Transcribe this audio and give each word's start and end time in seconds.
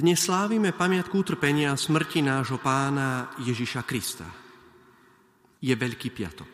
Dnes 0.00 0.16
slávime 0.16 0.72
pamiatku 0.72 1.12
utrpenia 1.12 1.76
a 1.76 1.76
smrti 1.76 2.24
nášho 2.24 2.56
pána 2.56 3.36
Ježiša 3.36 3.84
Krista. 3.84 4.24
Je 5.60 5.76
Veľký 5.76 6.08
piatok. 6.08 6.48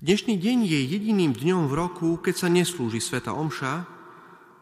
Dnešný 0.00 0.40
deň 0.40 0.58
je 0.64 0.80
jediným 0.80 1.36
dňom 1.36 1.68
v 1.68 1.76
roku, 1.76 2.16
keď 2.24 2.34
sa 2.40 2.48
neslúži 2.48 3.04
Sveta 3.04 3.36
Omša 3.36 3.74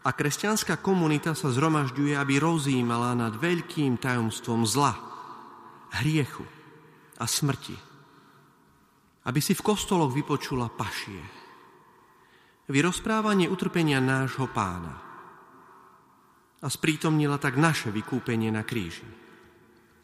a 0.02 0.10
kresťanská 0.10 0.82
komunita 0.82 1.38
sa 1.38 1.54
zhromažďuje, 1.54 2.18
aby 2.18 2.42
rozímala 2.42 3.14
nad 3.14 3.38
veľkým 3.38 3.94
tajomstvom 3.94 4.66
zla, 4.66 4.98
hriechu 6.02 6.42
a 7.22 7.24
smrti. 7.30 7.78
Aby 9.30 9.38
si 9.38 9.54
v 9.54 9.62
kostoloch 9.62 10.10
vypočula 10.10 10.66
pašie. 10.74 11.22
Vyrozprávanie 12.66 13.46
utrpenia 13.46 14.02
nášho 14.02 14.50
pána– 14.50 15.06
a 16.58 16.66
sprítomnila 16.66 17.38
tak 17.38 17.54
naše 17.54 17.94
vykúpenie 17.94 18.50
na 18.50 18.66
kríži. 18.66 19.06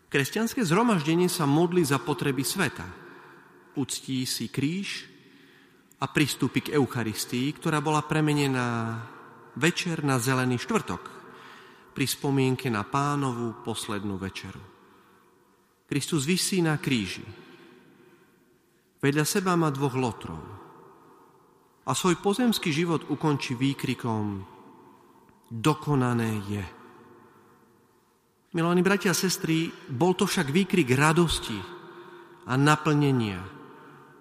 Kresťanské 0.07 0.62
zhromaždenie 0.62 1.27
sa 1.27 1.43
modli 1.43 1.83
za 1.83 1.99
potreby 1.99 2.47
sveta. 2.47 2.87
Uctí 3.75 4.23
si 4.23 4.47
kríž 4.47 5.11
a 5.98 6.07
pristúpi 6.07 6.62
k 6.62 6.79
Eucharistii, 6.79 7.51
ktorá 7.59 7.83
bola 7.83 8.07
premenená 8.07 9.03
večer 9.59 10.07
na 10.07 10.23
zelený 10.23 10.62
štvrtok 10.62 11.03
pri 11.95 12.07
spomienke 12.07 12.71
na 12.71 12.87
pánovú 12.87 13.67
poslednú 13.67 14.15
večeru. 14.15 14.62
Kristus 15.91 16.23
vysí 16.27 16.62
na 16.62 16.79
kríži. 16.79 17.27
Vedľa 19.03 19.27
seba 19.27 19.59
má 19.59 19.75
dvoch 19.75 19.98
lotrov 19.98 20.43
a 21.84 21.93
svoj 21.93 22.23
pozemský 22.23 22.73
život 22.73 23.05
ukončí 23.11 23.53
výkrikom 23.53 24.54
dokonané 25.51 26.41
je. 26.48 26.65
Milovaní 28.55 28.87
bratia 28.87 29.11
a 29.11 29.19
sestry, 29.19 29.67
bol 29.91 30.15
to 30.15 30.30
však 30.30 30.55
výkrik 30.55 30.95
radosti 30.95 31.59
a 32.47 32.55
naplnenia, 32.55 33.42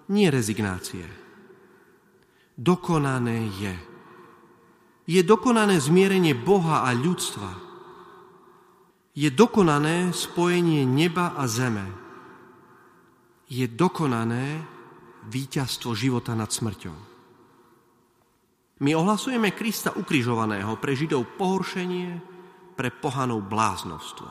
nie 0.09 0.27
rezignácie. 0.33 1.05
Dokonané 2.57 3.49
je. 3.61 3.75
Je 5.05 5.21
dokonané 5.21 5.77
zmierenie 5.77 6.33
Boha 6.33 6.85
a 6.85 6.95
ľudstva. 6.97 7.61
Je 9.13 9.29
dokonané 9.29 10.09
spojenie 10.15 10.81
neba 10.85 11.37
a 11.37 11.45
zeme. 11.45 11.85
Je 13.45 13.69
dokonané 13.69 14.65
víťazstvo 15.29 15.93
života 15.93 16.33
nad 16.33 16.49
smrťou. 16.49 17.12
My 18.83 18.91
ohlasujeme 18.99 19.55
Krista 19.55 19.95
ukrižovaného 19.95 20.75
pre 20.75 20.91
Židov 20.91 21.39
pohoršenie, 21.39 22.19
pre 22.75 22.91
pohanov 22.91 23.47
bláznovstvo. 23.47 24.27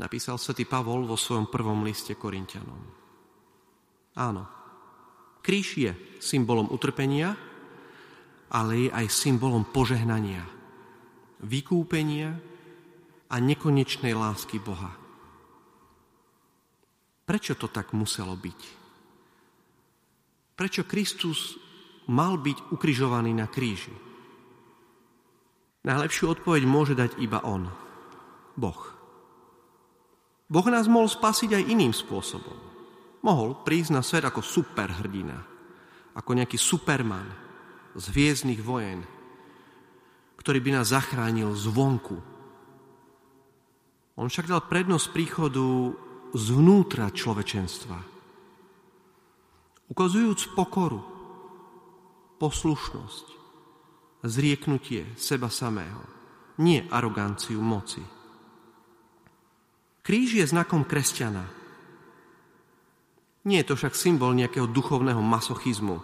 Napísal 0.00 0.40
svätý 0.40 0.64
Pavol 0.64 1.04
vo 1.04 1.12
svojom 1.12 1.52
prvom 1.52 1.84
liste 1.84 2.16
Korintianom. 2.16 2.80
Áno, 4.16 4.42
kríž 5.44 5.76
je 5.76 5.92
symbolom 6.24 6.72
utrpenia, 6.72 7.36
ale 8.48 8.88
je 8.88 8.90
aj 8.96 9.12
symbolom 9.12 9.68
požehnania, 9.68 10.40
vykúpenia 11.44 12.32
a 13.28 13.36
nekonečnej 13.36 14.16
lásky 14.16 14.56
Boha. 14.56 14.96
Prečo 17.28 17.60
to 17.60 17.68
tak 17.68 17.92
muselo 17.92 18.32
byť? 18.40 18.60
Prečo 20.56 20.82
Kristus 20.88 21.69
mal 22.10 22.34
byť 22.42 22.74
ukrižovaný 22.74 23.30
na 23.30 23.46
kríži? 23.46 23.94
Najlepšiu 25.86 26.34
odpoveď 26.36 26.62
môže 26.66 26.92
dať 26.98 27.16
iba 27.22 27.40
On, 27.46 27.70
Boh. 28.58 28.82
Boh 30.50 30.66
nás 30.66 30.90
mohol 30.90 31.06
spasiť 31.06 31.56
aj 31.56 31.70
iným 31.70 31.94
spôsobom. 31.94 32.58
Mohol 33.22 33.62
prísť 33.62 33.90
na 33.94 34.02
svet 34.02 34.26
ako 34.26 34.42
superhrdina, 34.42 35.38
ako 36.18 36.30
nejaký 36.34 36.58
superman 36.58 37.30
z 37.94 38.04
hviezdnych 38.10 38.60
vojen, 38.60 39.06
ktorý 40.36 40.58
by 40.58 40.70
nás 40.82 40.90
zachránil 40.90 41.54
zvonku. 41.54 42.18
On 44.18 44.26
však 44.28 44.50
dal 44.50 44.66
prednosť 44.66 45.06
príchodu 45.14 45.94
zvnútra 46.34 47.08
človečenstva. 47.14 47.98
Ukazujúc 49.88 50.52
pokoru, 50.58 51.19
poslušnosť, 52.40 53.26
zrieknutie 54.24 55.04
seba 55.20 55.52
samého, 55.52 56.00
nie 56.56 56.80
aroganciu 56.88 57.60
moci. 57.60 58.00
Kríž 60.00 60.40
je 60.40 60.44
znakom 60.48 60.88
kresťana. 60.88 61.44
Nie 63.44 63.60
je 63.60 63.68
to 63.72 63.74
však 63.76 63.92
symbol 63.92 64.32
nejakého 64.32 64.68
duchovného 64.68 65.20
masochizmu, 65.20 66.00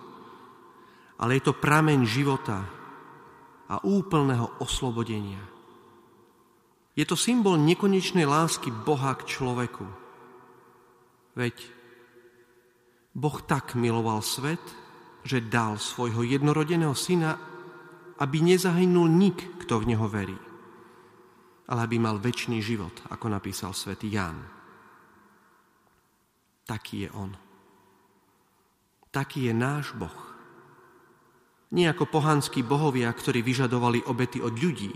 ale 1.16 1.41
je 1.41 1.48
to 1.48 1.56
prameň 1.56 2.04
života 2.04 2.64
a 3.72 3.80
úplného 3.80 4.53
oslobodenia. 4.60 5.41
Je 6.97 7.04
to 7.04 7.16
symbol 7.16 7.60
nekonečnej 7.60 8.24
lásky 8.24 8.72
Boha 8.72 9.12
k 9.16 9.28
človeku. 9.28 9.84
Veď 11.36 11.56
Boh 13.12 13.36
tak 13.44 13.76
miloval 13.76 14.24
svet, 14.24 14.60
že 15.26 15.42
dal 15.42 15.75
svojho 15.75 16.22
jednorodeného 16.22 16.94
syna, 16.94 17.34
aby 18.22 18.38
nezahynul 18.41 19.10
nik, 19.10 19.59
kto 19.66 19.82
v 19.82 19.92
neho 19.92 20.06
verí, 20.06 20.38
ale 21.66 21.81
aby 21.82 21.98
mal 21.98 22.22
väčší 22.22 22.62
život, 22.62 22.94
ako 23.10 23.26
napísal 23.26 23.75
svätý 23.75 24.15
Ján. 24.15 24.38
Taký 26.62 27.06
je 27.06 27.10
on. 27.10 27.34
Taký 29.10 29.50
je 29.50 29.54
náš 29.54 29.91
Boh. 29.98 30.19
Nie 31.75 31.91
ako 31.91 32.06
pohanskí 32.06 32.62
bohovia, 32.62 33.10
ktorí 33.10 33.42
vyžadovali 33.42 34.06
obety 34.06 34.38
od 34.38 34.54
ľudí. 34.54 34.94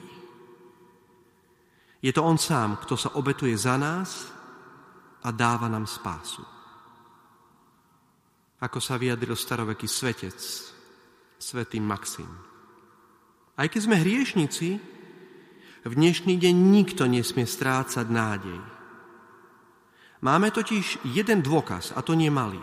Je 2.00 2.12
to 2.14 2.22
on 2.22 2.38
sám, 2.38 2.78
kto 2.80 2.94
sa 2.94 3.12
obetuje 3.18 3.52
za 3.58 3.74
nás 3.74 4.30
a 5.20 5.28
dáva 5.34 5.66
nám 5.66 5.84
spásu 5.84 6.59
ako 8.60 8.78
sa 8.78 9.00
vyjadril 9.00 9.32
staroveký 9.32 9.88
svetec, 9.88 10.36
svetý 11.40 11.80
Maxim. 11.80 12.28
Aj 13.56 13.66
keď 13.68 13.80
sme 13.80 13.96
hriešnici, 14.00 14.68
v 15.80 15.92
dnešný 15.96 16.36
deň 16.36 16.54
nikto 16.54 17.08
nesmie 17.08 17.48
strácať 17.48 18.04
nádej. 18.04 18.60
Máme 20.20 20.52
totiž 20.52 21.08
jeden 21.08 21.40
dôkaz, 21.40 21.96
a 21.96 22.04
to 22.04 22.12
nie 22.12 22.28
malý. 22.28 22.60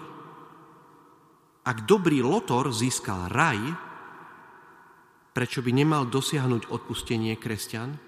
Ak 1.66 1.90
dobrý 1.90 2.22
lotor 2.22 2.70
získal 2.70 3.34
raj, 3.34 3.58
prečo 5.34 5.66
by 5.66 5.74
nemal 5.74 6.06
dosiahnuť 6.06 6.70
odpustenie 6.70 7.34
kresťan? 7.42 8.07